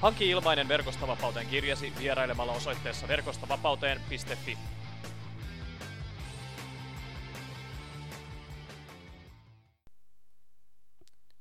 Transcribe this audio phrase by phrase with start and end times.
[0.00, 4.58] Hanki ilmainen Verkostavapauteen kirjasi vierailemalla osoitteessa verkostavapauteen.fi.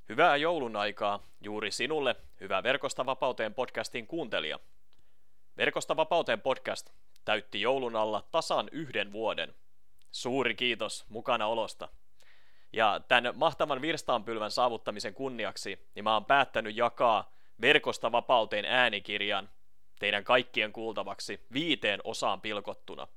[0.09, 4.59] Hyvää joulun aikaa juuri sinulle, hyvä Verkosta vapauteen podcastin kuuntelija.
[5.57, 6.89] Verkosta vapauteen podcast
[7.25, 9.55] täytti joulun alla tasan yhden vuoden.
[10.11, 11.87] Suuri kiitos mukana olosta.
[12.73, 19.49] Ja tämän mahtavan virstaanpylvän saavuttamisen kunniaksi niin mä oon päättänyt jakaa Verkosta vapauteen äänikirjan
[19.99, 23.07] teidän kaikkien kuultavaksi viiteen osaan pilkottuna.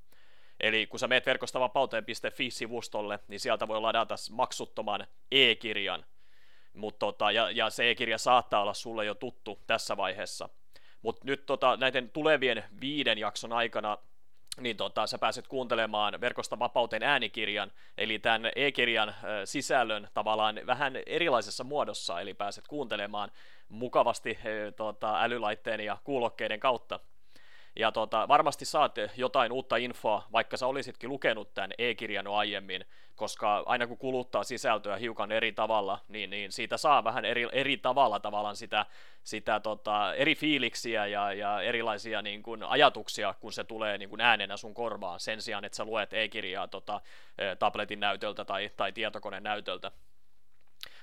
[0.60, 6.04] Eli kun sä meet verkostavapauteen.fi-sivustolle, niin sieltä voi ladata maksuttoman e-kirjan,
[6.78, 10.48] Mut tota, ja, ja se e-kirja saattaa olla sulle jo tuttu tässä vaiheessa.
[11.02, 13.98] Mutta nyt tota, näiden tulevien viiden jakson aikana
[14.60, 19.14] niin tota, sä pääset kuuntelemaan Verkosta vapauteen äänikirjan, eli tämän e-kirjan
[19.44, 23.30] sisällön tavallaan vähän erilaisessa muodossa, eli pääset kuuntelemaan
[23.68, 24.38] mukavasti
[24.76, 27.00] tota, älylaitteen ja kuulokkeiden kautta.
[27.76, 32.84] Ja tota, varmasti saat jotain uutta infoa, vaikka sä olisitkin lukenut tämän e-kirjan aiemmin,
[33.16, 37.76] koska aina kun kuluttaa sisältöä hiukan eri tavalla, niin, niin siitä saa vähän eri, eri
[37.76, 38.86] tavalla tavallaan sitä,
[39.22, 44.20] sitä tota, eri fiiliksiä ja, ja erilaisia niin kuin, ajatuksia, kun se tulee niin kuin,
[44.20, 47.00] äänenä sun korvaan, sen sijaan, että sä luet e-kirjaa tota,
[47.58, 49.92] tabletin näytöltä tai, tai tietokoneen näytöltä.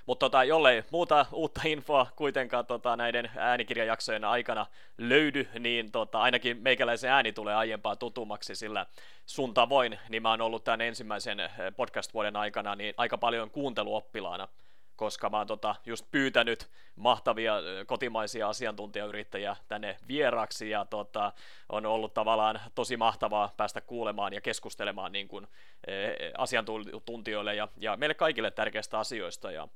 [0.06, 4.66] Mutta tota, jollei muuta uutta infoa kuitenkaan tota, näiden äänikirjajaksojen aikana
[4.98, 8.86] löydy, niin tota, ainakin meikäläisen ääni tulee aiempaa tutummaksi, sillä
[9.26, 14.48] sun tavoin niin mä oon ollut tämän ensimmäisen eh, podcast-vuoden aikana niin aika paljon kuunteluoppilaana
[14.96, 17.54] koska mä oon tota, just pyytänyt mahtavia
[17.86, 21.32] kotimaisia asiantuntijayrittäjiä tänne vieraksi ja tota,
[21.68, 25.46] on ollut tavallaan tosi mahtavaa päästä kuulemaan ja keskustelemaan niin kuin,
[25.86, 25.92] e,
[26.38, 29.50] asiantuntijoille ja, ja meille kaikille tärkeistä asioista.
[29.50, 29.68] Ja,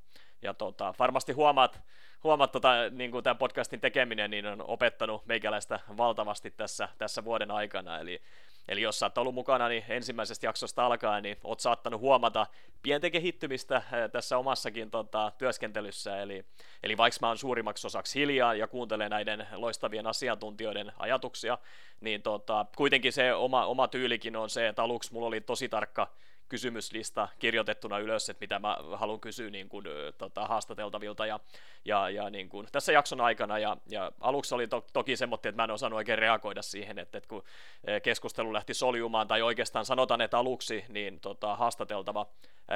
[0.42, 1.80] ja tota, varmasti huomaat,
[2.24, 7.50] huomaat tota, niin kuin tämän podcastin tekeminen niin on opettanut meikäläistä valtavasti tässä, tässä vuoden
[7.50, 8.22] aikana, eli
[8.68, 12.46] Eli jos sä oot ollut mukana niin ensimmäisestä jaksosta alkaen, niin oot saattanut huomata
[12.82, 13.82] pientä kehittymistä
[14.12, 16.22] tässä omassakin tota, työskentelyssä.
[16.22, 16.44] Eli,
[16.82, 21.58] eli vaikka mä oon suurimmaksi osaksi hiljaa ja kuuntelen näiden loistavien asiantuntijoiden ajatuksia,
[22.00, 26.10] niin tota, kuitenkin se oma, oma tyylikin on se, että aluksi mulla oli tosi tarkka
[26.50, 29.84] kysymyslista kirjoitettuna ylös, että mitä mä haluan kysyä niin kuin,
[30.18, 31.40] tota, haastateltavilta ja,
[31.84, 33.58] ja, ja niin kuin, tässä jakson aikana.
[33.58, 37.18] Ja, ja aluksi oli to, toki semmoinen, että mä en osannut oikein reagoida siihen, että,
[37.18, 37.44] että kun
[38.02, 42.26] keskustelu lähti soljumaan, tai oikeastaan sanotaan, että aluksi niin tota, haastateltava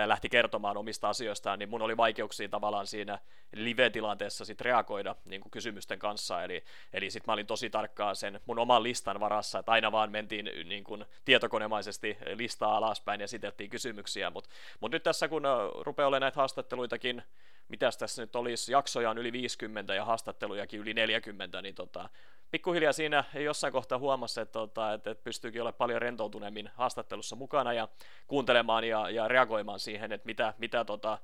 [0.07, 3.19] lähti kertomaan omista asioistaan, niin mun oli vaikeuksia tavallaan siinä
[3.55, 8.41] live-tilanteessa sit reagoida niin kuin kysymysten kanssa, eli, eli sitten mä olin tosi tarkkaa sen
[8.47, 13.53] mun oman listan varassa, että aina vaan mentiin niin kuin tietokonemaisesti listaa alaspäin ja sitten
[13.71, 14.51] kysymyksiä, mutta
[14.81, 15.43] mut nyt tässä kun
[15.81, 17.23] rupeaa olemaan näitä haastatteluitakin
[17.69, 22.09] mitäs tässä nyt olisi, jaksoja on yli 50 ja haastattelujakin yli 40, niin tota,
[22.51, 27.73] pikkuhiljaa siinä jossain kohtaa huomasi, että, tota, että, että pystyykin olemaan paljon rentoutuneemmin haastattelussa mukana
[27.73, 27.89] ja
[28.27, 31.19] kuuntelemaan ja, ja reagoimaan siihen, että mitä, mitä tota,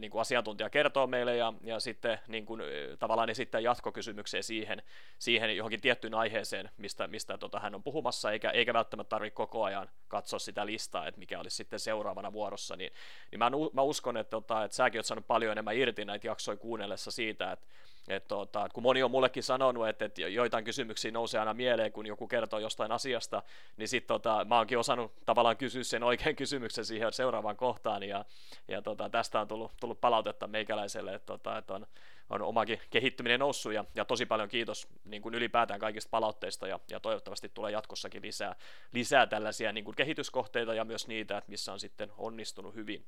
[0.00, 2.62] niin kuin asiantuntija kertoo meille ja, ja sitten niin kuin,
[2.98, 4.82] tavallaan esittää jatkokysymyksiä siihen,
[5.18, 9.64] siihen johonkin tiettyyn aiheeseen, mistä, mistä tota, hän on puhumassa, eikä, eikä välttämättä tarvitse koko
[9.64, 12.92] ajan katsoa sitä listaa, että mikä olisi sitten seuraavana vuorossa, niin,
[13.30, 16.56] niin mä, mä uskon, että, tota, että säkin oot saanut paljon enemmän irti näitä jaksoja
[16.56, 17.66] kuunnellessa siitä, että
[18.08, 22.06] et tota, kun moni on mullekin sanonut, että, että joitain kysymyksiä nousee aina mieleen, kun
[22.06, 23.42] joku kertoo jostain asiasta,
[23.76, 28.24] niin sitten tota, mä oonkin osannut tavallaan kysyä sen oikean kysymyksen siihen seuraavaan kohtaan, ja,
[28.68, 31.86] ja tota, tästä on tullut, tullut palautetta meikäläiselle, että, tota, että on,
[32.30, 36.80] on omakin kehittyminen noussut, ja, ja tosi paljon kiitos niin kuin ylipäätään kaikista palautteista, ja,
[36.90, 38.56] ja toivottavasti tulee jatkossakin lisää,
[38.92, 43.04] lisää tällaisia niin kuin kehityskohteita, ja myös niitä, että missä on sitten onnistunut hyvin.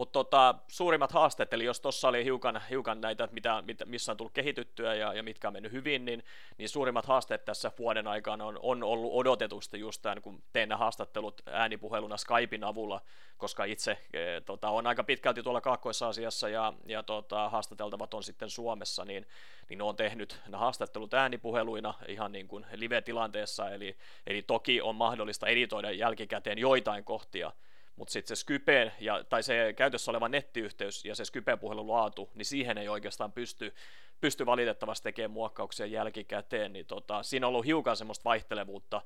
[0.00, 4.16] Mutta tota, suurimmat haasteet, eli jos tuossa oli hiukan, hiukan näitä, mitä, mitä, missä on
[4.16, 6.24] tullut kehityttyä ja, ja mitkä on mennyt hyvin, niin,
[6.58, 10.78] niin suurimmat haasteet tässä vuoden aikana on, on ollut odotetusti just tämän, kun teen nämä
[10.78, 13.00] haastattelut äänipuheluna Skypein avulla,
[13.38, 18.50] koska itse e, tota, on aika pitkälti tuolla Kaakkois-Aasiassa ja, ja tota, haastateltavat on sitten
[18.50, 19.26] Suomessa, niin,
[19.68, 25.46] niin on tehnyt nämä haastattelut äänipuheluina ihan niin kuin live-tilanteessa, eli, eli toki on mahdollista
[25.46, 27.52] editoida jälkikäteen joitain kohtia,
[28.00, 32.46] mutta sitten se Skype ja, tai se käytössä oleva nettiyhteys ja se Skype-puhelun laatu, niin
[32.46, 33.74] siihen ei oikeastaan pysty,
[34.20, 39.02] pysty valitettavasti tekemään muokkauksia jälkikäteen, niin tota, siinä on ollut hiukan semmoista vaihtelevuutta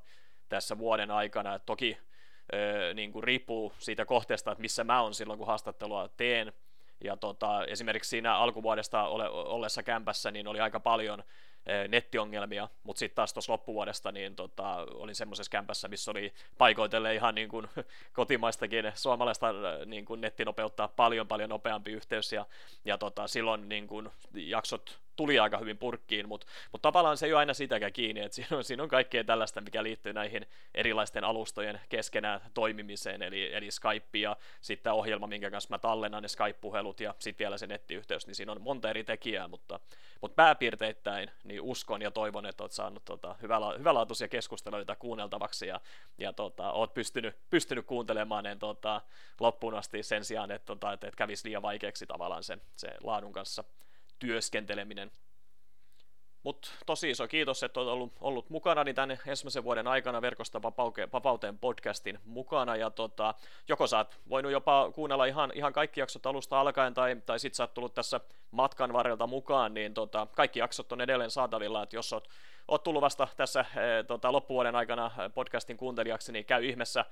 [0.49, 1.99] tässä vuoden aikana, että toki
[2.55, 6.52] ö, niin kuin riippuu siitä kohteesta, että missä mä oon silloin, kun haastattelua teen,
[7.05, 11.25] ja tota, esimerkiksi siinä alkuvuodesta ole, ollessa kämpässä, niin oli aika paljon
[11.88, 17.34] nettiongelmia, mutta sitten taas tuossa loppuvuodesta niin tota, olin semmoisessa kämpässä, missä oli paikoitelle ihan
[17.34, 17.69] niin kuin
[18.12, 19.46] kotimaistakin suomalaista
[19.87, 22.46] niin kuin nettinopeuttaa paljon paljon nopeampi yhteys ja,
[22.84, 27.32] ja tota, silloin niin kuin jaksot tuli aika hyvin purkkiin, mutta mut tavallaan se ei
[27.32, 31.25] ole aina sitäkään kiinni, että siinä on, siinä on kaikkea tällaista, mikä liittyy näihin erilaisten
[31.25, 37.00] alustojen keskenään toimimiseen, eli, eli Skype ja sitten ohjelma, minkä kanssa mä tallennan ne Skype-puhelut
[37.00, 39.81] ja sitten vielä se nettiyhteys, niin siinä on monta eri tekijää, mutta,
[40.20, 45.81] mutta pääpiirteittäin niin uskon ja toivon, että olet saanut tota, hyväla, hyvälaatuisia keskusteluita kuunneltavaksi ja,
[46.19, 49.00] ja tota, oot pystynyt, pystynyt kuuntelemaan ne tota,
[49.40, 53.32] loppuun asti sen sijaan, että, tota, että, että kävisi liian vaikeaksi tavallaan se, se laadun
[53.32, 53.64] kanssa
[54.19, 55.11] työskenteleminen.
[56.44, 60.62] Mutta tosi iso kiitos, että olet ollut, ollut mukana niin tänne ensimmäisen vuoden aikana verkosta
[61.12, 62.76] vapauteen podcastin mukana.
[62.76, 63.34] Ja tota,
[63.69, 67.55] joko sä oot voinut jopa kuunnella ihan, ihan kaikki jaksot alusta alkaen, tai, tai sit
[67.55, 68.20] sä oot tullut tässä
[68.50, 72.28] matkan varrelta mukaan, niin tota, kaikki jaksot on edelleen saatavilla, että jos oot
[72.69, 77.05] oot tullut vasta tässä e, tota, loppuvuoden aikana podcastin kuuntelijaksi, niin käy ihmeessä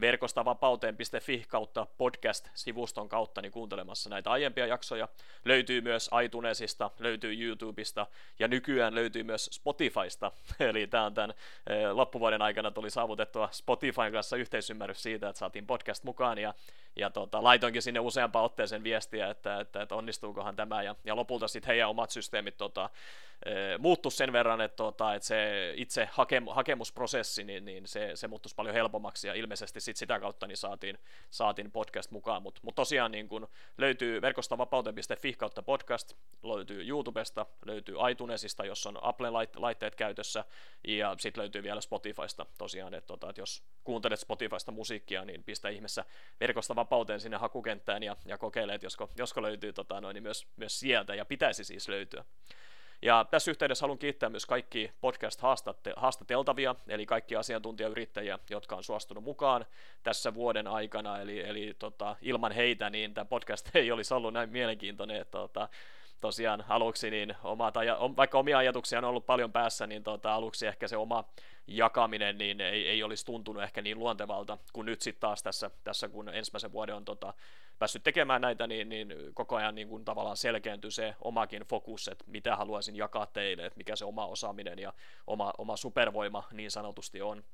[0.00, 5.08] verkosta vapauteen.fi kautta podcast-sivuston kautta niin kuuntelemassa näitä aiempia jaksoja.
[5.44, 8.06] Löytyy myös iTunesista, löytyy YouTubesta
[8.38, 10.32] ja nykyään löytyy myös Spotifysta.
[10.60, 11.34] Eli tämä on tämän
[11.66, 16.54] e, loppuvuoden aikana tuli saavutettua Spotifyn kanssa yhteisymmärrys siitä, että saatiin podcast mukaan ja,
[16.96, 20.82] ja tota, laitoinkin sinne useampaan otteeseen viestiä, että, että, että onnistuukohan tämä.
[20.82, 22.90] Ja, ja lopulta sitten heidän omat systeemit tota,
[23.46, 28.28] e, muuttu sen verran, että, tota, että se itse hakem, hakemusprosessi, niin, niin se, se
[28.28, 29.28] muuttuisi paljon helpommaksi.
[29.28, 30.98] Ja ilmeisesti sit sitä kautta niin saatiin,
[31.30, 33.48] saatiin podcast mukaan, mutta mut tosiaan niin kun
[33.78, 40.44] löytyy verkosta vapauteen.fi kautta podcast, löytyy YouTubesta, löytyy iTunesista, jos on Apple-laitteet käytössä,
[40.88, 45.68] ja sitten löytyy vielä Spotifysta tosiaan, että tota, et jos kuuntelet Spotifysta musiikkia, niin pistä
[45.68, 46.04] ihmeessä
[46.40, 50.46] verkosta vapauteen sinne hakukenttään ja, ja kokeile, että josko, josko löytyy tota, noin, niin myös,
[50.56, 52.24] myös sieltä, ja pitäisi siis löytyä.
[53.02, 59.66] Ja tässä yhteydessä haluan kiittää myös kaikki podcast-haastateltavia, eli kaikki asiantuntijayrittäjiä, jotka on suostunut mukaan
[60.02, 64.50] tässä vuoden aikana, eli, eli tota, ilman heitä niin tämä podcast ei olisi ollut näin
[64.50, 65.68] mielenkiintoinen, että tota,
[66.20, 70.66] tosiaan aluksi, niin omat aja, vaikka omia ajatuksia on ollut paljon päässä, niin tota, aluksi
[70.66, 71.24] ehkä se oma
[71.66, 76.08] jakaminen niin ei, ei olisi tuntunut ehkä niin luontevalta, kun nyt sitten taas tässä, tässä,
[76.08, 77.34] kun ensimmäisen vuoden on tota,
[77.78, 82.24] päässyt tekemään näitä, niin, niin koko ajan niin kuin tavallaan selkeäntyy se omakin fokus, että
[82.26, 84.92] mitä haluaisin jakaa teille, että mikä se oma osaaminen ja
[85.26, 87.44] oma, oma supervoima niin sanotusti on.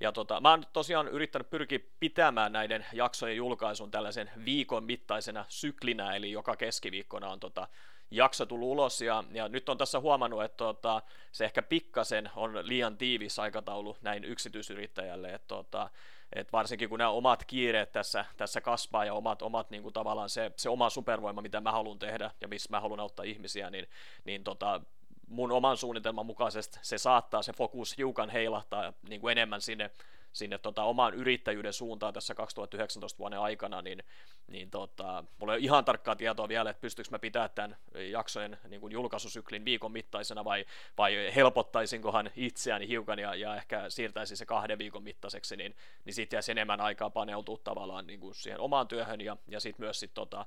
[0.00, 6.16] Ja tota, mä oon tosiaan yrittänyt pyrkiä pitämään näiden jaksojen julkaisun tällaisen viikon mittaisena syklinä,
[6.16, 7.68] eli joka keskiviikkona on tota,
[8.10, 11.02] jakso tullut ulos, ja, ja nyt on tässä huomannut, että tota,
[11.32, 15.90] se ehkä pikkasen on liian tiivis aikataulu näin yksityisyrittäjälle, että tota,
[16.32, 20.28] et varsinkin kun nämä omat kiireet tässä, tässä kasvaa ja omat, omat niin kuin tavallaan
[20.28, 23.86] se, se oma supervoima, mitä mä haluan tehdä ja missä mä haluan auttaa ihmisiä, niin,
[24.24, 24.80] niin tota,
[25.28, 29.90] mun oman suunnitelman mukaisesti se saattaa se fokus hiukan heilahtaa niin kuin enemmän sinne,
[30.32, 34.02] sinne tota, omaan yrittäjyyden suuntaan tässä 2019 vuoden aikana, niin,
[34.46, 37.76] niin tota, mulla ei ole ihan tarkkaa tietoa vielä, että pystyykö mä pitämään tämän
[38.10, 40.64] jaksojen niin kuin julkaisusyklin viikon mittaisena vai,
[40.98, 46.36] vai helpottaisinkohan itseäni hiukan ja, ja ehkä siirtäisin se kahden viikon mittaiseksi, niin, niin sitten
[46.36, 50.14] jäisi enemmän aikaa paneutua tavallaan niin kuin siihen omaan työhön ja, ja sitten myös sit,
[50.14, 50.46] tota,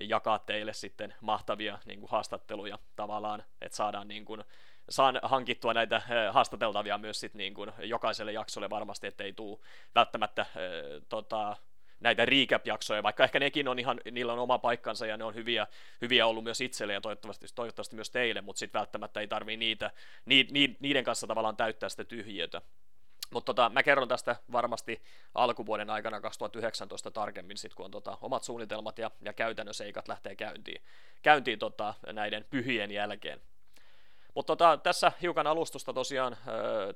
[0.00, 4.44] jakaa teille sitten mahtavia niin kuin haastatteluja tavallaan, että saadaan niin kuin,
[4.88, 9.58] saan hankittua näitä äh, haastateltavia myös sit niin kuin jokaiselle jaksolle varmasti, ettei tule
[9.94, 10.48] välttämättä äh,
[11.08, 11.56] tota,
[12.02, 15.66] näitä recap-jaksoja, vaikka ehkä nekin on ihan, niillä on oma paikkansa ja ne on hyviä,
[16.00, 19.90] hyviä ollut myös itselle ja toivottavasti, toivottavasti myös teille, mutta sitten välttämättä ei tarvii niitä,
[20.26, 22.62] ni, ni, niiden kanssa tavallaan täyttää sitä tyhjiötä.
[23.32, 25.02] Mutta tota, mä kerron tästä varmasti
[25.34, 30.36] alkuvuoden aikana 2019 tarkemmin, sit kun on tota, omat suunnitelmat ja, ja käytännön seikat lähtee
[30.36, 30.82] käyntiin,
[31.22, 33.40] käyntiin tota, näiden pyhien jälkeen.
[34.34, 36.36] Mutta tota, tässä hiukan alustusta tosiaan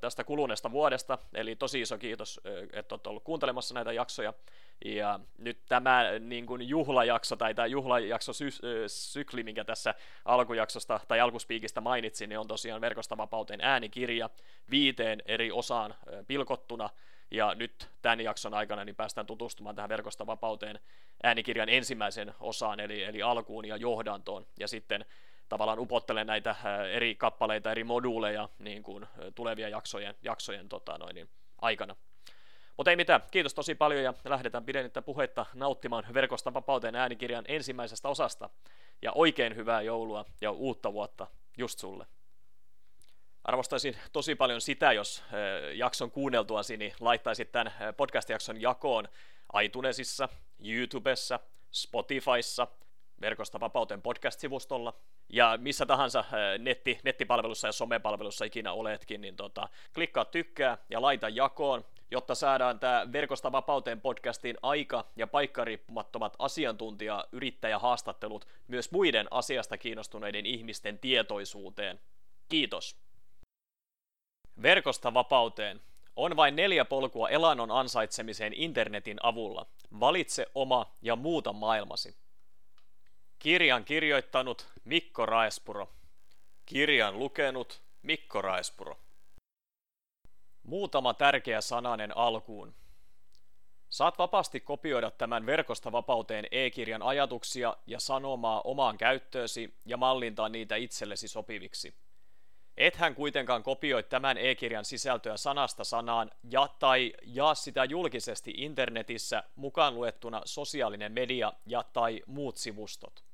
[0.01, 2.41] tästä kuluneesta vuodesta, eli tosi iso kiitos,
[2.73, 4.33] että olette ollut kuuntelemassa näitä jaksoja.
[4.85, 11.19] Ja nyt tämä niin kuin juhlajakso tai tämä juhlajakso sy- sykli, minkä tässä alkujaksosta tai
[11.19, 14.29] alkuspiikistä mainitsin, niin on tosiaan Verkosta vapauteen äänikirja
[14.69, 15.95] viiteen eri osaan
[16.27, 16.89] pilkottuna.
[17.31, 20.79] Ja nyt tämän jakson aikana niin päästään tutustumaan tähän Verkosta vapauteen
[21.23, 24.45] äänikirjan ensimmäisen osaan, eli, eli alkuun ja johdantoon.
[24.59, 25.05] Ja sitten
[25.49, 26.55] tavallaan upottelee näitä
[26.91, 31.29] eri kappaleita, eri moduuleja niin kuin tulevia jaksojen, jaksojen tota noin, niin,
[31.61, 31.95] aikana.
[32.77, 38.09] Mutta ei mitään, kiitos tosi paljon ja lähdetään pidennettä puhetta nauttimaan verkosta vapauteen äänikirjan ensimmäisestä
[38.09, 38.49] osasta.
[39.01, 41.27] Ja oikein hyvää joulua ja uutta vuotta
[41.57, 42.05] just sulle.
[43.43, 45.23] Arvostaisin tosi paljon sitä, jos
[45.73, 49.07] jakson kuunneltuasi, niin laittaisit tämän podcast-jakson jakoon
[49.63, 50.29] iTunesissa,
[50.65, 51.39] YouTubessa,
[51.71, 52.67] Spotifyssa,
[53.21, 54.93] Verkosta vapauteen podcast-sivustolla
[55.29, 56.23] ja missä tahansa
[56.59, 62.79] netti, nettipalvelussa ja somepalvelussa ikinä oletkin, niin tota, klikkaa tykkää ja laita jakoon, jotta saadaan
[62.79, 71.99] tämä Verkosta vapauteen podcastin aika- ja paikkariippumattomat asiantuntija-yrittäjähaastattelut myös muiden asiasta kiinnostuneiden ihmisten tietoisuuteen.
[72.49, 72.95] Kiitos!
[74.61, 75.81] Verkosta vapauteen.
[76.15, 79.65] On vain neljä polkua elannon ansaitsemiseen internetin avulla.
[79.99, 82.26] Valitse oma ja muuta maailmasi.
[83.39, 85.89] Kirjan kirjoittanut Mikko Raespuro.
[86.65, 88.99] Kirjan lukenut Mikko Raespuro.
[90.63, 92.75] Muutama tärkeä sananen alkuun.
[93.89, 100.75] Saat vapaasti kopioida tämän verkosta vapauteen e-kirjan ajatuksia ja sanomaa omaan käyttöösi ja mallintaa niitä
[100.75, 101.95] itsellesi sopiviksi.
[102.77, 109.95] Ethän kuitenkaan kopioi tämän e-kirjan sisältöä sanasta sanaan ja tai jaa sitä julkisesti internetissä mukaan
[109.95, 113.26] luettuna sosiaalinen media ja tai muut sivustot.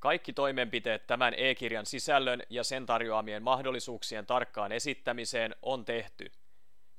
[0.00, 6.32] Kaikki toimenpiteet tämän e-kirjan sisällön ja sen tarjoamien mahdollisuuksien tarkkaan esittämiseen on tehty.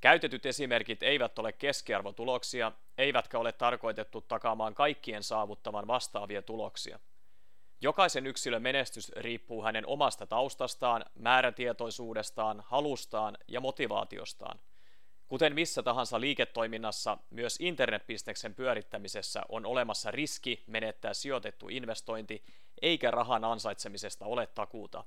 [0.02, 7.00] Käytetyt esimerkit eivät ole keskiarvotuloksia, eivätkä ole tarkoitettu takaamaan kaikkien saavuttavan vastaavia tuloksia.
[7.82, 14.60] Jokaisen yksilön menestys riippuu hänen omasta taustastaan, määrätietoisuudestaan, halustaan ja motivaatiostaan.
[15.28, 22.44] Kuten missä tahansa liiketoiminnassa, myös internetbisneksen pyörittämisessä on olemassa riski menettää sijoitettu investointi,
[22.82, 25.04] eikä rahan ansaitsemisesta ole takuuta.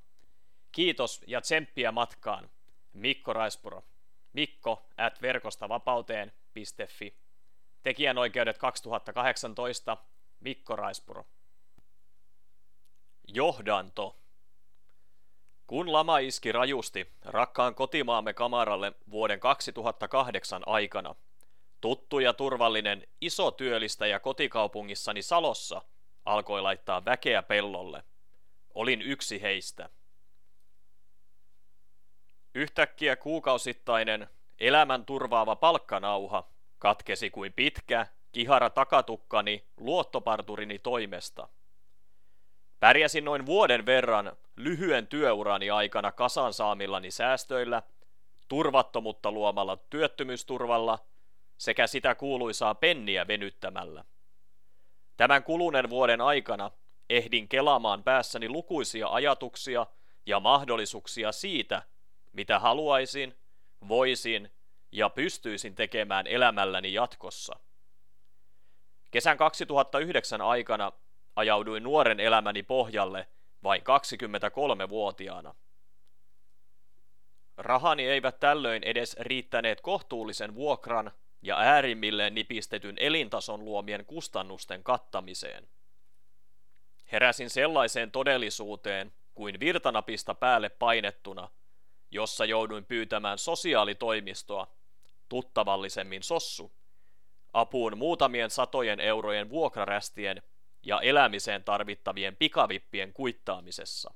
[0.72, 2.50] Kiitos ja tsemppiä matkaan.
[2.92, 3.84] Mikko Raispuro.
[4.32, 7.16] Mikko at verkostavapauteen.fi.
[7.82, 9.96] Tekijänoikeudet 2018.
[10.40, 11.26] Mikko Raispuro.
[13.28, 14.16] Johdanto.
[15.66, 21.14] Kun lama iski rajusti rakkaan kotimaamme kamaralle vuoden 2008 aikana,
[21.80, 25.82] tuttu ja turvallinen iso työllistäjä kotikaupungissani Salossa
[26.24, 28.02] alkoi laittaa väkeä pellolle.
[28.74, 29.88] Olin yksi heistä.
[32.54, 34.28] Yhtäkkiä kuukausittainen,
[34.58, 41.48] elämän turvaava palkkanauha katkesi kuin pitkä, kihara takatukkani luottoparturini toimesta–
[42.84, 47.82] Pärjäsin noin vuoden verran lyhyen työurani aikana kasan saamillani säästöillä,
[48.48, 50.98] turvattomuutta luomalla työttömyysturvalla
[51.58, 54.04] sekä sitä kuuluisaa penniä venyttämällä.
[55.16, 56.70] Tämän kuluneen vuoden aikana
[57.10, 59.86] ehdin kelaamaan päässäni lukuisia ajatuksia
[60.26, 61.82] ja mahdollisuuksia siitä,
[62.32, 63.38] mitä haluaisin,
[63.88, 64.50] voisin
[64.92, 67.56] ja pystyisin tekemään elämälläni jatkossa.
[69.10, 70.92] Kesän 2009 aikana
[71.36, 73.28] ajauduin nuoren elämäni pohjalle
[73.62, 75.54] vain 23-vuotiaana.
[77.56, 81.12] Rahani eivät tällöin edes riittäneet kohtuullisen vuokran
[81.44, 85.68] ja äärimmilleen nipistetyn elintason luomien kustannusten kattamiseen.
[87.12, 91.50] Heräsin sellaiseen todellisuuteen kuin virtanapista päälle painettuna,
[92.10, 94.76] jossa jouduin pyytämään sosiaalitoimistoa,
[95.28, 96.72] tuttavallisemmin sossu,
[97.52, 100.42] apuun muutamien satojen eurojen vuokrarästien
[100.82, 104.14] ja elämiseen tarvittavien pikavippien kuittaamisessa.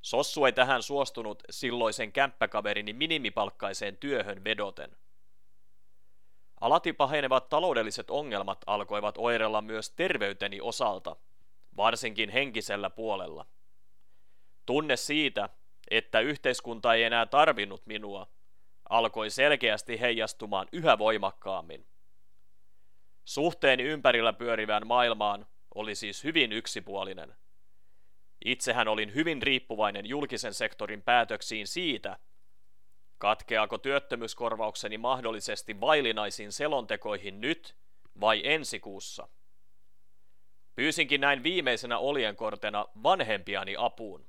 [0.00, 4.96] Sossu ei tähän suostunut silloisen kämppäkaverini minimipalkkaiseen työhön vedoten.
[6.60, 11.16] Alati pahenevat taloudelliset ongelmat alkoivat oirella myös terveyteni osalta,
[11.76, 13.46] varsinkin henkisellä puolella.
[14.66, 15.48] Tunne siitä,
[15.90, 18.26] että yhteiskunta ei enää tarvinnut minua,
[18.88, 21.86] alkoi selkeästi heijastumaan yhä voimakkaammin.
[23.24, 27.34] Suhteeni ympärillä pyörivään maailmaan oli siis hyvin yksipuolinen.
[28.44, 32.18] Itsehän olin hyvin riippuvainen julkisen sektorin päätöksiin siitä,
[33.18, 37.76] katkeako työttömyyskorvaukseni mahdollisesti vailinaisiin selontekoihin nyt
[38.20, 39.28] vai ensi kuussa.
[40.74, 44.26] Pyysinkin näin viimeisenä oljenkortena vanhempiani apuun.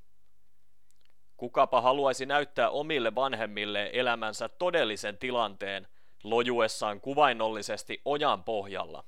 [1.38, 5.88] Kukapa haluaisi näyttää omille vanhemmille elämänsä todellisen tilanteen
[6.24, 9.04] lojuessaan kuvainnollisesti ojan pohjalla.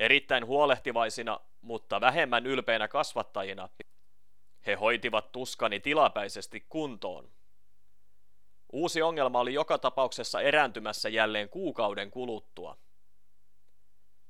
[0.00, 3.68] Erittäin huolehtivaisina, mutta vähemmän ylpeinä kasvattajina,
[4.66, 7.30] he hoitivat tuskani tilapäisesti kuntoon.
[8.72, 12.76] Uusi ongelma oli joka tapauksessa erääntymässä jälleen kuukauden kuluttua.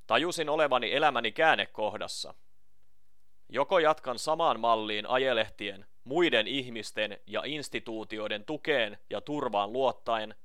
[0.06, 2.34] Tajusin olevani elämäni käännekohdassa.
[3.48, 10.34] Joko jatkan samaan malliin ajelehtien, muiden ihmisten ja instituutioiden tukeen ja turvaan luottaen–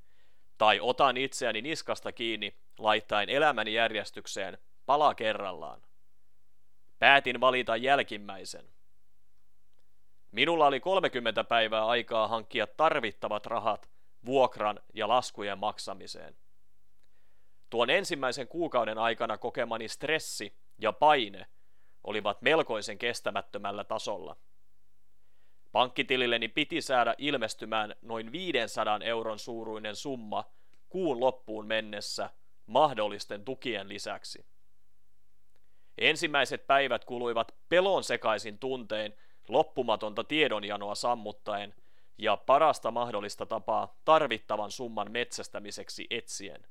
[0.57, 5.81] tai otan itseäni niskasta kiinni laittaen elämäni järjestykseen pala kerrallaan.
[6.99, 8.65] Päätin valita jälkimmäisen.
[10.33, 13.89] Minulla oli 30 päivää aikaa hankkia tarvittavat rahat
[14.25, 16.35] vuokran ja laskujen maksamiseen.
[17.69, 21.45] Tuon ensimmäisen kuukauden aikana kokemani stressi ja paine
[22.03, 24.35] olivat melkoisen kestämättömällä tasolla.
[25.71, 30.43] Pankkitililleni piti saada ilmestymään noin 500 euron suuruinen summa
[30.89, 32.29] kuun loppuun mennessä
[32.65, 34.45] mahdollisten tukien lisäksi.
[35.97, 39.13] Ensimmäiset päivät kuluivat pelon sekaisin tuntein
[39.47, 41.75] loppumatonta tiedonjanoa sammuttaen
[42.17, 46.67] ja parasta mahdollista tapaa tarvittavan summan metsästämiseksi etsien.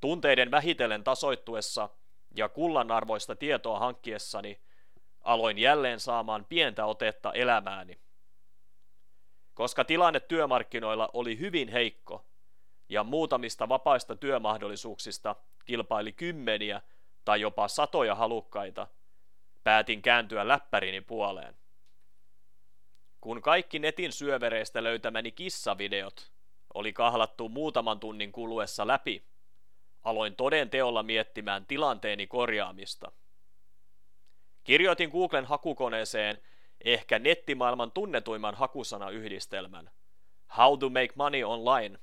[0.00, 1.88] Tunteiden vähitellen tasoittuessa
[2.36, 4.60] ja kullanarvoista tietoa hankkiessani
[5.20, 7.98] aloin jälleen saamaan pientä otetta elämääni.
[9.54, 12.24] Koska tilanne työmarkkinoilla oli hyvin heikko
[12.88, 16.82] ja muutamista vapaista työmahdollisuuksista kilpaili kymmeniä
[17.24, 18.86] tai jopa satoja halukkaita,
[19.66, 21.56] päätin kääntyä läppärini puoleen.
[23.20, 26.32] Kun kaikki netin syövereistä löytämäni kissavideot
[26.74, 29.26] oli kahlattu muutaman tunnin kuluessa läpi,
[30.02, 33.12] aloin toden teolla miettimään tilanteeni korjaamista.
[34.64, 36.42] Kirjoitin Googlen hakukoneeseen
[36.84, 39.90] ehkä nettimaailman tunnetuimman hakusanayhdistelmän
[40.56, 41.98] How to make money online,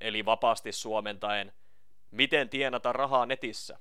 [0.00, 1.52] eli vapaasti suomentaen
[2.10, 3.78] Miten tienata rahaa netissä.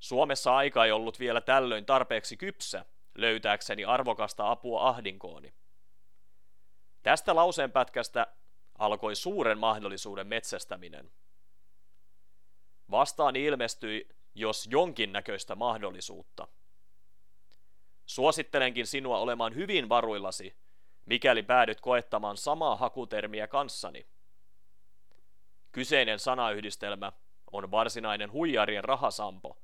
[0.00, 5.54] Suomessa aika ei ollut vielä tällöin tarpeeksi kypsä löytääkseni arvokasta apua ahdinkooni.
[7.02, 8.26] Tästä lauseenpätkästä
[8.78, 11.10] alkoi suuren mahdollisuuden metsästäminen.
[12.90, 16.48] Vastaan ilmestyi jos jonkinnäköistä mahdollisuutta.
[18.06, 20.56] Suosittelenkin sinua olemaan hyvin varuillasi,
[21.06, 24.06] mikäli päädyt koettamaan samaa hakutermiä kanssani.
[25.72, 27.12] Kyseinen sanayhdistelmä
[27.52, 29.56] on varsinainen huijarien rahasampo,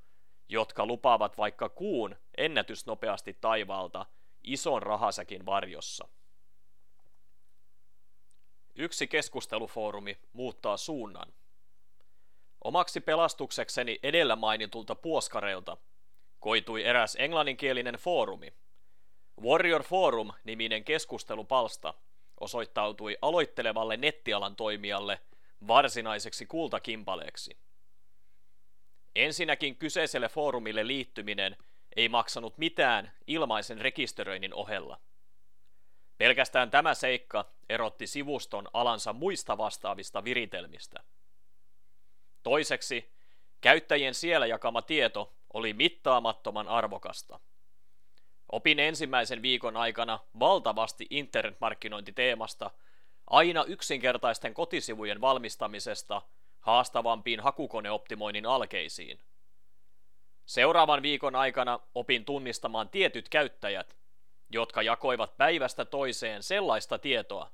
[0.48, 4.06] jotka lupaavat vaikka kuun ennätysnopeasti taivaalta
[4.42, 6.08] ison rahasäkin varjossa.
[8.74, 11.32] Yksi keskustelufoorumi muuttaa suunnan.
[12.64, 15.76] Omaksi pelastuksekseni edellä mainitulta puoskareilta
[16.40, 18.52] koitui eräs englanninkielinen foorumi.
[19.42, 21.94] Warrior Forum-niminen keskustelupalsta
[22.40, 25.20] osoittautui aloittelevalle nettialan toimijalle
[25.66, 27.59] varsinaiseksi kultakimpaleeksi.
[29.16, 31.57] Ensinnäkin kyseiselle foorumille liittyminen
[31.96, 35.00] ei maksanut mitään ilmaisen rekisteröinnin ohella.
[36.18, 41.03] Pelkästään tämä seikka erotti sivuston alansa muista vastaavista viritelmistä.
[42.42, 43.12] Toiseksi,
[43.61, 47.40] käyttäjien siellä jakama tieto oli mittaamattoman arvokasta.
[48.53, 52.70] Opin ensimmäisen viikon aikana valtavasti internetmarkkinointiteemasta,
[53.27, 56.22] aina yksinkertaisten kotisivujen valmistamisesta
[56.64, 59.18] haastavampiin hakukoneoptimoinnin alkeisiin.
[60.46, 63.96] Seuraavan viikon aikana opin tunnistamaan tietyt käyttäjät,
[64.50, 67.50] jotka jakoivat päivästä toiseen sellaista tietoa,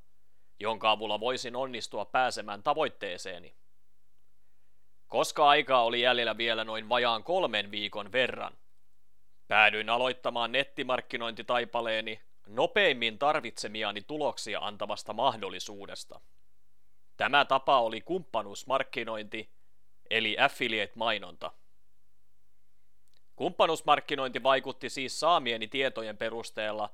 [0.60, 3.54] jonka avulla voisin onnistua pääsemään tavoitteeseeni.
[5.06, 8.58] Koska aikaa oli jäljellä vielä noin vajaan kolmen viikon verran,
[9.48, 16.20] päädyin aloittamaan nettimarkkinointitaipaleeni nopeimmin tarvitsemiani tuloksia antavasta mahdollisuudesta.
[17.20, 19.50] Tämä tapa oli kumppanuusmarkkinointi,
[20.10, 21.52] eli affiliate-mainonta.
[23.36, 26.90] Kumppanuusmarkkinointi vaikutti siis saamieni tietojen perusteella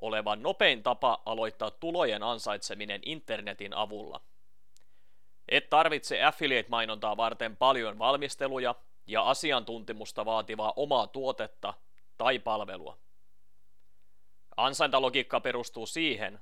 [0.00, 4.20] olevan nopein tapa aloittaa tulojen ansaitseminen internetin avulla.
[5.48, 8.74] Et tarvitse affiliate-mainontaa varten paljon valmisteluja
[9.06, 11.74] ja asiantuntemusta vaativaa omaa tuotetta
[12.18, 12.98] tai palvelua.
[14.56, 16.40] Ansaintalogiikka perustuu siihen,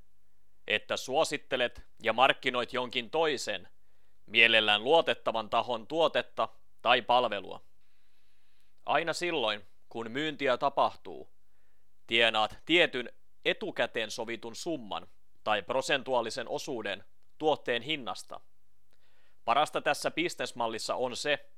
[0.69, 3.69] että suosittelet ja markkinoit jonkin toisen,
[4.27, 6.49] mielellään luotettavan tahon tuotetta
[6.83, 7.61] tai palvelua.
[8.87, 11.29] Aina silloin, kun myyntiä tapahtuu,
[12.07, 13.13] tienaat tietyn
[13.45, 15.07] etukäteen sovitun summan
[15.45, 17.05] tai prosentuaalisen osuuden
[17.39, 18.41] tuotteen hinnasta.
[19.45, 21.51] Parasta tässä bisnesmallissa on se,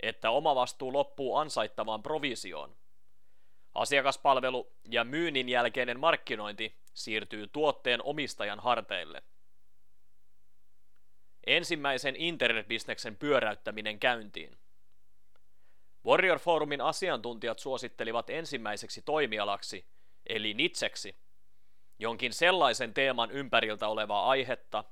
[0.00, 2.76] että oma vastuu loppuu ansaittavaan provisioon.
[3.74, 9.22] Asiakaspalvelu ja myynnin jälkeinen markkinointi siirtyy tuotteen omistajan harteille.
[11.46, 14.58] Ensimmäisen internetbisneksen pyöräyttäminen käyntiin.
[16.06, 19.86] Warrior Forumin asiantuntijat suosittelivat ensimmäiseksi toimialaksi,
[20.26, 21.16] eli nitseksi,
[21.98, 24.84] jonkin sellaisen teeman ympäriltä olevaa aihetta,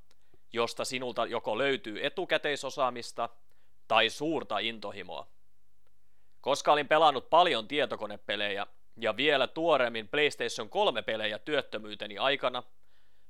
[0.52, 3.28] josta sinulta joko löytyy etukäteisosaamista
[3.88, 5.26] tai suurta intohimoa.
[6.40, 8.66] Koska olin pelannut paljon tietokonepelejä
[9.00, 12.62] ja vielä tuoreemmin PlayStation 3-pelejä työttömyyteni aikana,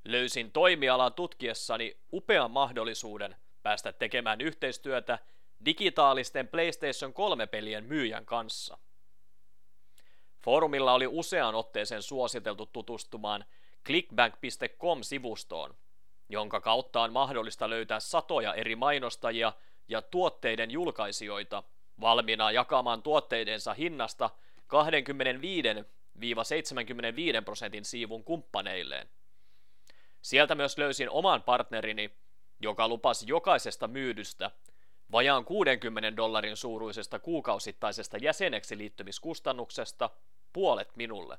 [0.04, 5.18] löysin toimialaa tutkiessani upean mahdollisuuden päästä tekemään yhteistyötä
[5.64, 8.78] digitaalisten PlayStation 3-pelien myyjän kanssa.
[10.44, 13.44] Foorumilla oli useaan otteeseen suositeltu tutustumaan
[13.86, 15.74] clickbank.com-sivustoon,
[16.28, 19.52] jonka kautta on mahdollista löytää satoja eri mainostajia
[19.88, 21.62] ja tuotteiden julkaisijoita
[22.00, 24.30] valmiina jakamaan tuotteidensa hinnasta
[24.68, 24.70] 25-75
[27.44, 29.08] prosentin siivun kumppaneilleen.
[30.22, 32.10] Sieltä myös löysin oman partnerini,
[32.60, 34.50] joka lupasi jokaisesta myydystä
[35.12, 40.10] vajaan 60 dollarin suuruisesta kuukausittaisesta jäseneksi liittymiskustannuksesta
[40.52, 41.38] puolet minulle.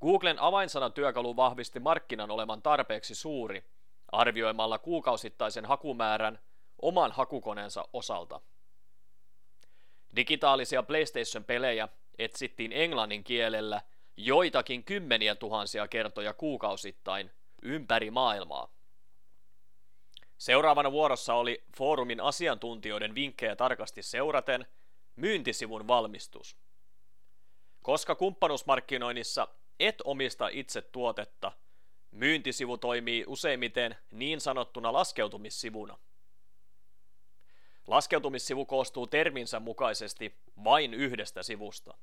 [0.00, 3.64] Googlen avainsanatyökalu vahvisti markkinan olevan tarpeeksi suuri,
[4.12, 6.38] arvioimalla kuukausittaisen hakumäärän
[6.82, 8.40] oman hakukoneensa osalta.
[10.16, 13.82] Digitaalisia PlayStation-pelejä etsittiin englannin kielellä
[14.16, 17.30] joitakin kymmeniä tuhansia kertoja kuukausittain
[17.62, 18.72] ympäri maailmaa.
[20.38, 24.66] Seuraavana vuorossa oli foorumin asiantuntijoiden vinkkejä tarkasti seuraten
[25.16, 26.56] myyntisivun valmistus.
[27.82, 29.48] Koska kumppanuusmarkkinoinnissa
[29.80, 31.52] et omista itse tuotetta,
[32.10, 35.98] myyntisivu toimii useimmiten niin sanottuna laskeutumissivuna.
[37.86, 41.94] Laskeutumissivu koostuu terminsä mukaisesti vain yhdestä sivusta.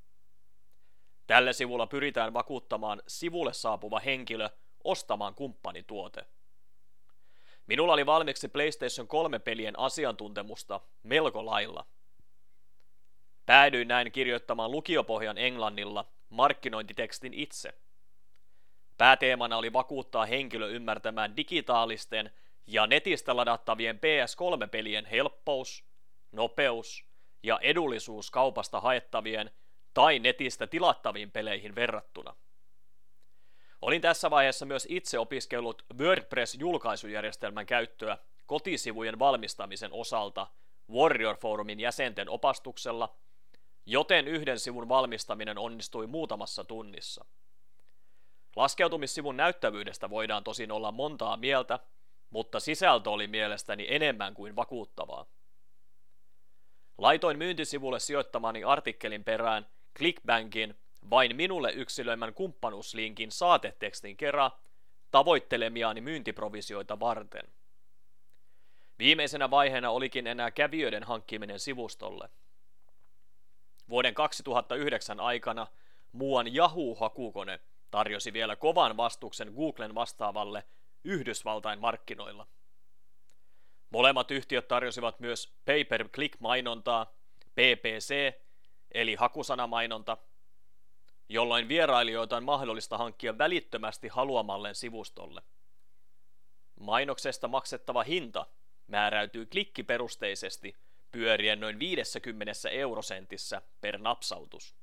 [1.28, 4.50] Tällä sivulla pyritään vakuuttamaan sivulle saapuva henkilö
[4.84, 6.26] ostamaan kumppanituote.
[7.68, 11.86] Minulla oli valmiiksi PlayStation 3-pelien asiantuntemusta melko lailla.
[13.46, 17.74] Päädyin näin kirjoittamaan lukiopohjan englannilla markkinointitekstin itse.
[18.98, 22.32] Pääteemana oli vakuuttaa henkilö ymmärtämään digitaalisten
[22.68, 25.86] ja netistä ladattavien PS3-pelien helppous,
[26.32, 27.06] nopeus
[27.44, 29.52] ja edullisuus kaupasta haettavien
[29.94, 32.36] tai netistä tilattaviin peleihin verrattuna.
[33.82, 40.48] Olin tässä vaiheessa myös itse opiskellut WordPress-julkaisujärjestelmän käyttöä kotisivujen valmistamisen osalta
[40.92, 43.16] Warrior Forumin jäsenten opastuksella,
[43.86, 47.26] joten yhden sivun valmistaminen onnistui muutamassa tunnissa.
[48.56, 51.80] Laskeutumissivun näyttävyydestä voidaan tosin olla montaa mieltä,
[52.30, 55.26] mutta sisältö oli mielestäni enemmän kuin vakuuttavaa.
[56.98, 60.76] Laitoin myyntisivulle sijoittamani artikkelin perään ClickBankin
[61.10, 64.52] vain minulle yksilöimän kumppanuuslinkin saatetekstin kerran
[65.12, 67.48] tavoittelemiaani myyntiprovisioita varten.
[69.00, 72.30] Viimeisenä vaiheena olikin enää kävijöiden hankkiminen sivustolle.
[73.90, 75.68] Vuoden 2009 aikana
[76.12, 77.60] muuan Yahoo-hakukone
[77.92, 80.63] tarjosi vielä kovan vastuksen Googlen vastaavalle
[81.08, 82.48] Yhdysvaltain markkinoilla.
[83.89, 87.06] Molemmat yhtiöt tarjosivat myös pay-per-click-mainontaa,
[87.52, 88.34] PPC,
[88.91, 90.17] eli hakusanamainonta,
[91.30, 95.41] jolloin vierailijoita on mahdollista hankkia välittömästi haluamalleen sivustolle.
[96.80, 98.46] Mainoksesta maksettava hinta
[98.88, 100.76] määräytyy klikkiperusteisesti
[101.12, 104.76] pyörien noin 50 eurosentissä per napsautus.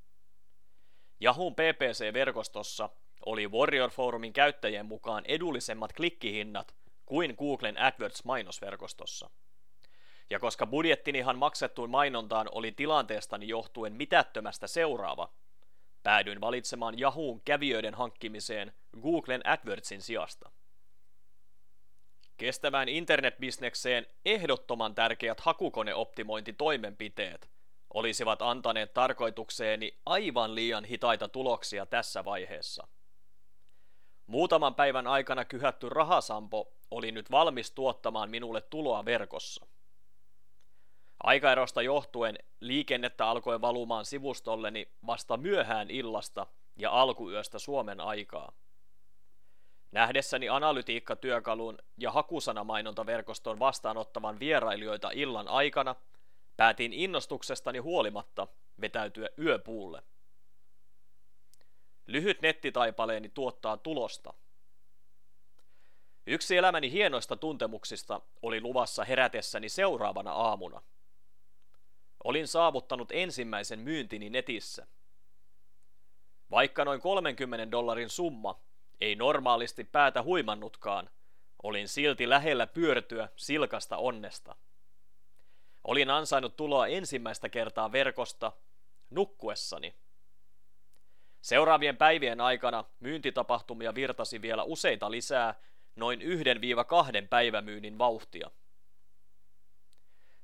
[1.23, 2.91] Yahoo PPC-verkostossa
[3.27, 6.75] oli Warrior Forumin käyttäjien mukaan edullisemmat klikkihinnat
[7.07, 9.31] kuin Googlen AdWords-mainosverkostossa.
[10.31, 15.33] Ja koska budjettinihan maksettuun mainontaan oli tilanteestani johtuen mitättömästä seuraava,
[16.03, 20.51] päädyin valitsemaan Yahoon kävijöiden hankkimiseen Googlen AdWordsin sijasta.
[22.37, 27.55] Kestävään internetbisnekseen ehdottoman tärkeät hakukoneoptimointitoimenpiteet
[27.95, 32.87] olisivat antaneet tarkoitukseeni aivan liian hitaita tuloksia tässä vaiheessa.
[34.27, 39.67] Muutaman päivän aikana kyhätty rahasampo oli nyt valmis tuottamaan minulle tuloa verkossa.
[41.23, 48.53] Aikaerosta johtuen liikennettä alkoi valumaan sivustolleni vasta myöhään illasta ja alkuyöstä Suomen aikaa.
[49.93, 55.95] Nähdessäni analytiikkatyökalun ja hakusanamainontaverkoston vastaanottavan vierailijoita illan aikana,
[56.57, 58.49] päätin innostuksestani huolimatta
[58.81, 60.03] vetäytyä yöpuulle.
[62.07, 64.35] Lyhyt nettitaipaleeni tuottaa tulosta.
[66.27, 70.83] Yksi elämäni hienoista tuntemuksista oli luvassa herätessäni seuraavana aamuna–
[72.25, 74.87] Olin saavuttanut ensimmäisen myyntini netissä.
[76.51, 78.61] Vaikka noin 30 dollarin summa
[79.01, 81.11] ei normaalisti päätä huimannutkaan,
[81.63, 84.57] olin silti lähellä pyörtyä silkasta onnesta.
[85.85, 88.53] Olin ansainnut tuloa ensimmäistä kertaa verkosta
[89.11, 89.95] nukkuessani.
[91.45, 95.55] Seuraavien päivien aikana myyntitapahtumia virtasi vielä useita lisää
[95.97, 96.25] noin 1-2
[97.31, 98.51] päivämyynnin vauhtia.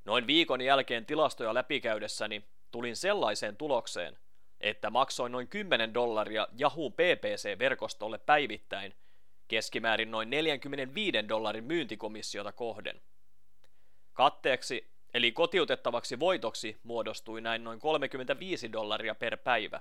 [0.04, 4.18] Noin viikon jälkeen tilastoja läpikäydessäni tulin sellaiseen tulokseen,
[4.60, 8.94] että maksoin noin 10 dollaria Yahoo PPC-verkostolle päivittäin,
[9.48, 13.00] keskimäärin noin 45 dollarin myyntikomissiota kohden.
[14.12, 19.80] Katteeksi, eli kotiutettavaksi voitoksi, muodostui näin noin 35 dollaria per päivä.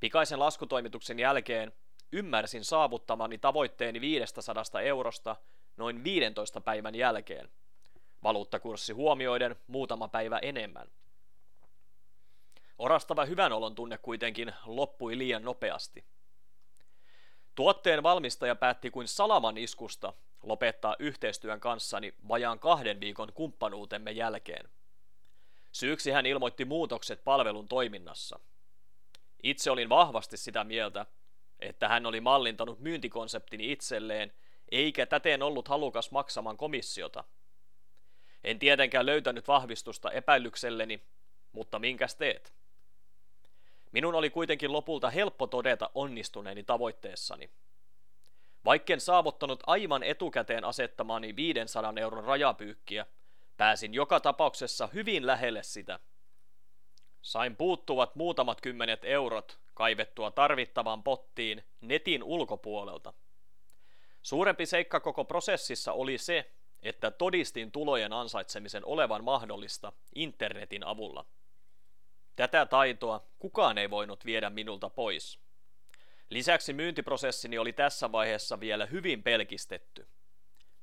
[0.00, 1.72] Pikaisen laskutoimituksen jälkeen
[2.12, 5.36] ymmärsin saavuttamani tavoitteeni 500 eurosta
[5.76, 7.48] noin 15 päivän jälkeen.
[8.22, 10.88] Valuuttakurssi huomioiden muutama päivä enemmän.
[12.78, 16.04] Orastava hyvän olon tunne kuitenkin loppui liian nopeasti.
[17.54, 24.68] Tuotteen valmistaja päätti kuin salaman iskusta lopettaa yhteistyön kanssani vajaan kahden viikon kumppanuutemme jälkeen.
[25.72, 28.40] Syyksi hän ilmoitti muutokset palvelun toiminnassa.
[29.42, 31.06] Itse olin vahvasti sitä mieltä,
[31.60, 34.32] että hän oli mallintanut myyntikonseptini itselleen,
[34.70, 37.24] eikä täten ollut halukas maksamaan komissiota.
[38.44, 41.02] En tietenkään löytänyt vahvistusta epäilykselleni,
[41.52, 42.54] mutta minkäs teet?
[43.92, 47.50] Minun oli kuitenkin lopulta helppo todeta onnistuneeni tavoitteessani.
[48.64, 53.06] Vaikken saavuttanut aivan etukäteen asettamani 500 euron rajapyykkiä,
[53.56, 56.00] pääsin joka tapauksessa hyvin lähelle sitä.
[57.26, 63.12] Sain puuttuvat muutamat kymmenet eurot kaivettua tarvittavaan pottiin netin ulkopuolelta.
[64.22, 66.50] Suurempi seikka koko prosessissa oli se,
[66.82, 71.24] että todistin tulojen ansaitsemisen olevan mahdollista internetin avulla.
[72.36, 75.38] Tätä taitoa kukaan ei voinut viedä minulta pois.
[76.30, 80.08] Lisäksi myyntiprosessini oli tässä vaiheessa vielä hyvin pelkistetty.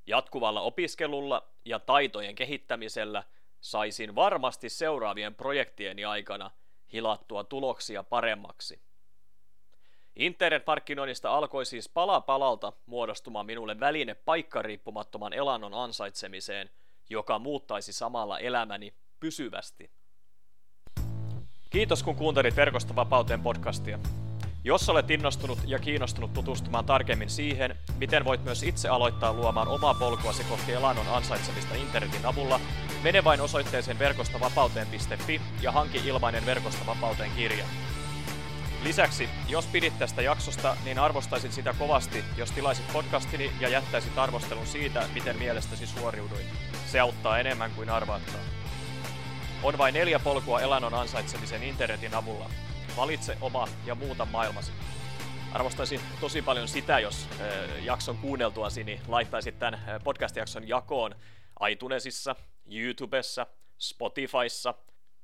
[0.07, 3.23] Jatkuvalla opiskelulla ja taitojen kehittämisellä
[3.63, 6.51] saisin varmasti seuraavien projektieni aikana
[6.93, 8.81] hilattua tuloksia paremmaksi.
[10.15, 16.69] Internetmarkkinoinnista alkoi siis pala palalta muodostumaan minulle väline paikkariippumattoman elannon ansaitsemiseen,
[17.09, 19.91] joka muuttaisi samalla elämäni pysyvästi.
[21.69, 23.99] Kiitos kun kuuntelit Verkosta vapauteen podcastia.
[24.63, 29.93] Jos olet innostunut ja kiinnostunut tutustumaan tarkemmin siihen, miten voit myös itse aloittaa luomaan omaa
[29.93, 32.59] polkuasi kohti elannon ansaitsemista internetin avulla,
[33.03, 37.65] mene vain osoitteeseen verkostavapauteen.fi ja hanki ilmainen Verkosta vapauteen kirja.
[38.83, 44.67] Lisäksi, jos pidit tästä jaksosta, niin arvostaisin sitä kovasti, jos tilaisit podcastini ja jättäisit arvostelun
[44.67, 46.45] siitä, miten mielestäsi suoriuduin.
[46.85, 48.41] Se auttaa enemmän kuin arvaattaa.
[49.63, 52.49] On vain neljä polkua elannon ansaitsemisen internetin avulla.
[52.97, 54.71] Valitse oma ja muuta maailmasi.
[55.53, 57.27] Arvostaisin tosi paljon sitä, jos
[57.81, 61.15] jakson kuunneltuasi niin laittaisit tämän podcast-jakson jakoon
[61.69, 62.35] iTunesissa,
[62.71, 63.47] YouTubessa,
[63.77, 64.73] Spotifyssa,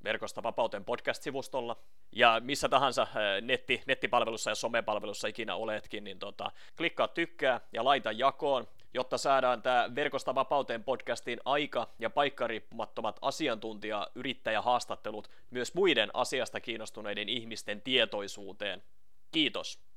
[0.04, 1.76] Verkosta vapauteen podcast-sivustolla
[2.12, 3.08] ja missä tahansa
[3.42, 9.62] netti, nettipalvelussa ja somepalvelussa ikinä oletkin, niin tota, klikkaa tykkää ja laita jakoon jotta saadaan
[9.62, 18.84] tämä Verkosta vapauteen podcastin aika- ja paikkariippumattomat asiantuntija-yrittäjähaastattelut myös muiden asiasta kiinnostuneiden ihmisten tietoisuuteen.
[19.32, 19.89] Kiitos!